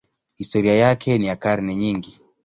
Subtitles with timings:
[0.35, 2.21] Historia yake ni ya karne nyingi.